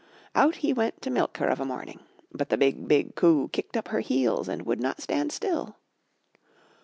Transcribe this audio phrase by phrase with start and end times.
[0.33, 1.99] Out he went to milk her of a morning.
[2.31, 5.75] But the BIG, BIG COO kicked up her heels and would not stand still.